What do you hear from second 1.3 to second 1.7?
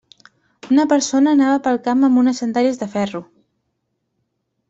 anava